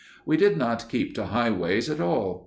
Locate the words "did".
0.35-0.57